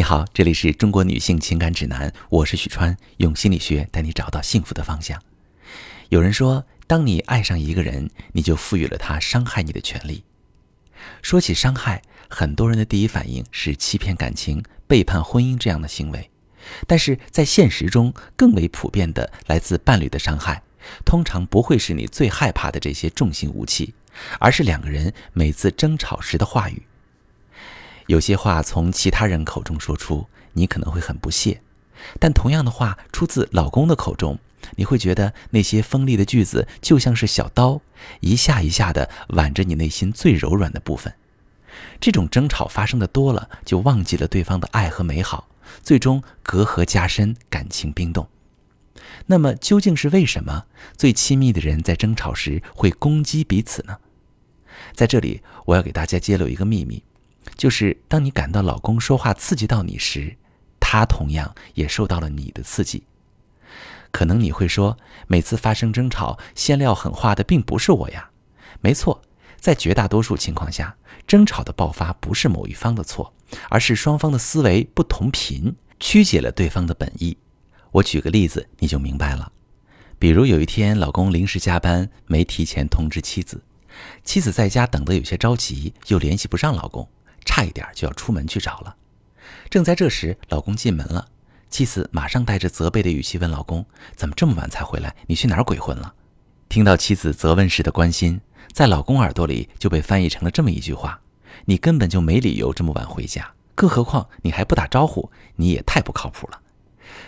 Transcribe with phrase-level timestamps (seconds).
[0.00, 5.22] 你好，这里是中国女性情感指南，我是许川，用心理学带你找到幸福的方向。
[6.08, 10.24] 有人说，当你爱上一个人，你就赋予了他伤害你的权利。
[11.20, 12.00] 说起伤害，
[12.30, 16.30] 很多人的第一反应是欺骗感情、背叛婚姻这样的行为，
[16.86, 20.62] 但是在现实中，更为普遍的来自伴侣的伤害，
[21.04, 23.92] 通常不会是你最害怕的这些重型武器，
[24.38, 26.84] 而是两个人每次争吵时的话语。
[28.10, 31.60] 有些话从其他人口中说出，你可能会很不屑；
[32.18, 34.36] 但同样的话出自老公的口中，
[34.74, 37.80] 你会觉得那些锋利的句子就像是小刀，
[38.18, 41.14] 一下一下的剜着你内心最柔软的部分。
[42.00, 45.46] 这种争吵发生的多了，就忘记了对方的爱和美好，
[45.84, 48.28] 最终隔阂加深，感情冰冻。
[49.26, 50.64] 那么究竟是为什么
[50.96, 53.98] 最亲密的人在争吵时会攻击彼此呢？
[54.96, 57.04] 在这里，我要给大家揭露一个秘密。
[57.56, 60.36] 就是当你感到老公说话刺激到你时，
[60.78, 63.04] 他同样也受到了你的刺激。
[64.10, 68.30] 可能你会说，每次发生争吵，先撂狠话的并不是我呀。
[68.80, 69.22] 没错，
[69.58, 73.32] 在绝大多数情况下，争吵的爆发不是某一方的错，
[73.68, 77.36] 而是双方的思维不同频，曲解了对方的本意。
[77.92, 79.52] 我举个例子，你就明白了。
[80.18, 83.62] 比如有一天，老公临时加班，没提前通知妻子，
[84.24, 87.08] 妻子在家等得有些着急，又联系不上老公。
[87.50, 88.94] 差一点就要出门去找了，
[89.68, 91.26] 正在这时，老公进门了，
[91.68, 93.84] 妻子马上带着责备的语气问老公
[94.14, 95.16] ：“怎么这么晚才回来？
[95.26, 96.14] 你去哪儿鬼混了？”
[96.70, 98.40] 听到妻子责问时的关心，
[98.72, 101.20] 在老公耳朵里就被翻译成了这么一句话
[101.66, 106.60] ：“你根本就没理由这么晚回家，更何况你还不打招呼，你也太不靠谱了。”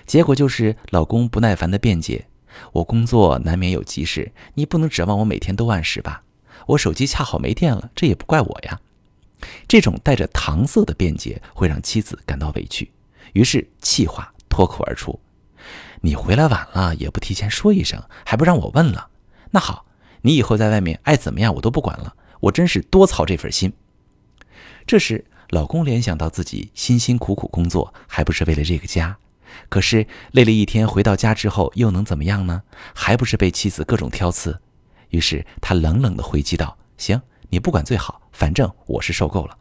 [0.06, 2.28] 结果就是老公不耐烦的辩解
[2.74, 6.22] ：“我工作难免有急事，你不能指望我每天都按时吧？
[6.68, 8.80] 我手机恰好没电了，这也不怪我呀。”
[9.66, 12.90] 这种带着搪塞的辩解会让妻子感到委屈，
[13.32, 15.18] 于是气话脱口而出
[16.02, 19.08] ：“你回来晚了也不提前说一声，还不让我问了？
[19.50, 19.86] 那好，
[20.22, 23.72] 你以后在外面爱怎么样我都不管了，我真是多操这份心。”
[24.86, 29.16] 这时，老公联想到自己辛辛苦苦工作，还不是为了这个家？
[29.68, 32.62] 可是累了一天回到家之后又能怎么样呢？
[32.94, 34.60] 还不是被妻子各种挑刺？
[35.10, 37.20] 于是他冷冷地回击道：“行。”
[37.52, 39.58] 你不管最好，反正我是受够了。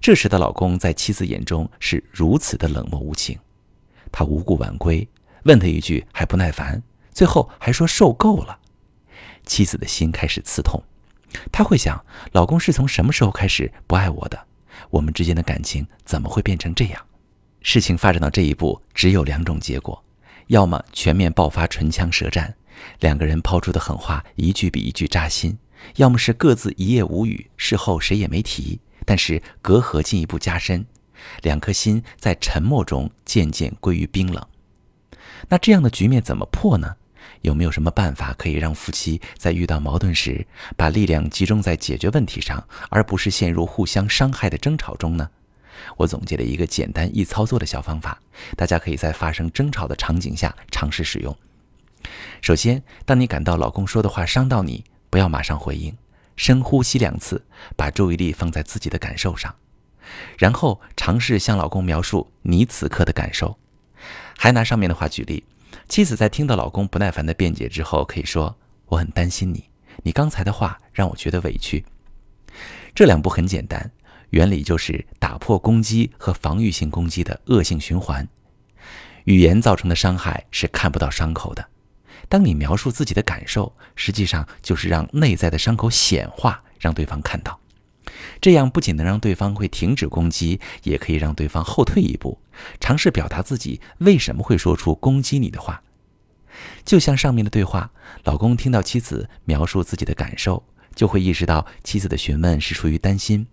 [0.00, 3.38] 这时的老公在妻子眼中是如此的冷漠无情，
[4.10, 5.06] 他无故晚归，
[5.44, 6.82] 问他一句还不耐烦，
[7.12, 8.58] 最后还说受够了。
[9.44, 10.82] 妻子的心开始刺痛，
[11.52, 14.46] 他会想：老公是从什么时候开始不爱我的？
[14.88, 17.06] 我们之间的感情怎么会变成这样？
[17.60, 20.02] 事情发展到这一步，只有两种结果：
[20.46, 22.54] 要么全面爆发唇枪舌战，
[23.00, 25.58] 两个人抛出的狠话一句比一句扎心。
[25.96, 30.86] 要么是各自一夜无语，事后谁也没提，但是隔阂进一步加深，
[31.42, 34.46] 两颗心在沉默中渐渐归于冰冷。
[35.48, 36.96] 那这样的局面怎么破呢？
[37.42, 40.46] 有没有什么办法可以让夫妻在遇到矛盾时，
[40.76, 45.30] 把力量集中在解决问题上，而不是陷入互相伤害的争吵中呢？
[45.96, 48.20] 我总结了一个简单易操作的小方法，
[48.56, 51.34] 大家可以在发生争吵的场景下尝试使用。
[52.42, 55.94] 首先，当你感到老公说的话伤到你，不要马上回应，
[56.36, 57.44] 深呼吸两次，
[57.76, 59.54] 把注意力放在自己的感受上，
[60.38, 63.58] 然后尝试向老公描述你此刻的感受。
[64.38, 65.44] 还拿上面的话举例，
[65.88, 68.56] 妻子在听到老公不耐烦的辩解之后，可以说
[68.86, 69.68] ：“我很担心你，
[70.02, 71.84] 你刚才的话让我觉得委屈。”
[72.94, 73.90] 这两步很简单，
[74.30, 78.26] 原理就是打破攻击和防御性攻击的恶性循环。
[79.24, 81.68] 语言造成的伤害是看不到伤口的。
[82.30, 87.58] 当你描述自己的感受，实际上就是让内在的伤口显化，让对方看到。
[88.40, 92.38] 这样不仅能让对方会停止攻击，也可以让对方后退一步，
[92.78, 95.82] 尝试表达自己为什么会说出攻击你的话。
[96.84, 97.90] 就像上面的对话，
[98.22, 100.62] 老公听到妻子描述自己的感受，
[100.94, 103.44] 就会意识到妻子的询问是出于担心。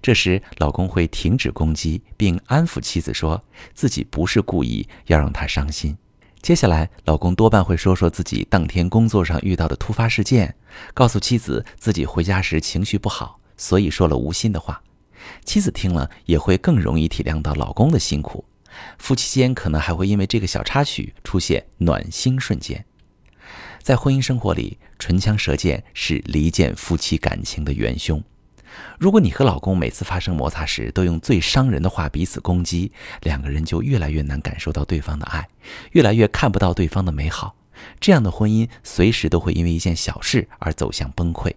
[0.00, 3.44] 这时，老公会停止攻击，并安抚妻子，说
[3.74, 5.98] 自己不是故意要让她伤心。
[6.46, 10.54] 接下来，老公多半会说说自己当天工作上遇到的突发事件，
[10.94, 14.80] 告诉妻子自己回家时情绪不好，所以说了无心的话。
[15.44, 18.44] 妻子听了也会更容易体谅到老公的辛苦，
[18.96, 22.84] 夫妻间可能还会因为这个小插曲出现暖心瞬间。
[23.82, 28.22] 在婚姻生活里，唇枪舌剑是离间夫妻感情的元凶。
[28.98, 32.92] 如果你和老公每次发生摩擦时都用最伤人的话彼此攻击，
[33.22, 35.48] 两个人就越来越难感受到对方的爱，
[35.92, 37.54] 越来越看不到对方的美好。
[38.00, 41.52] 这样的婚姻随时都会因为一件小事而走向崩溃。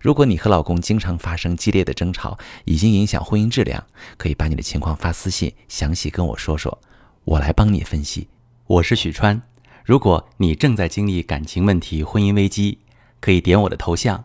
[0.00, 3.84] 如果你和老公经常发生激烈的争吵，已经影响婚姻质量，
[4.16, 6.80] 可以把你的情况发私信，详细跟我说说，
[7.24, 8.28] 我来帮你分析。
[8.66, 9.42] 我是许川，
[9.84, 12.78] 如果你正在经历感情问题、婚姻危机，
[13.20, 14.24] 可以点我的头像，